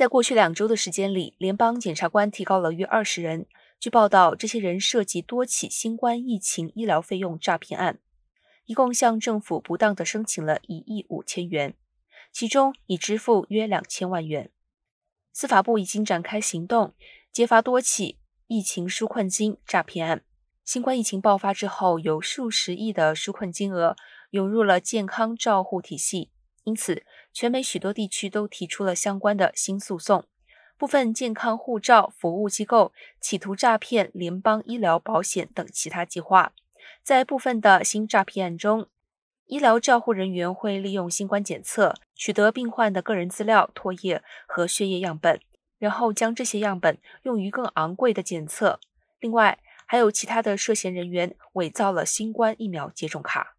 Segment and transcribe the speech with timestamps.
[0.00, 3.44] 在过去两周的时间里，联邦检察官提高了约二十人。
[3.78, 7.98] 据报道，这些人涉及多起新冠疫情医疗费用诈骗案，
[8.64, 11.74] 一共向政府不当的申请了一亿五千元，
[12.32, 14.50] 其中已支付约两千万元。
[15.34, 16.94] 司法部已经展开行动，
[17.30, 20.22] 揭发多起疫情纾困金诈骗案。
[20.64, 23.94] 新冠疫情爆发之后，有数十亿的纾困金额
[24.30, 26.30] 涌入了健康照护体系，
[26.70, 27.02] 因此
[27.32, 30.24] 全美许多地区都提出了相关的新诉讼。
[30.78, 36.52] 部分健康护照服务机构企图诈骗联邦医疗保险等其他计划。
[37.02, 38.86] 在部分的新诈骗案中，
[39.46, 45.40] 医疗照护人员会利用新冠检测取得病患的个人资料、唾液和血液样本，
[45.80, 48.78] 然后将这些样本用于更昂贵的检测。
[49.18, 53.56] 另外，还有其他的涉嫌人员伪造了新冠疫苗接种卡。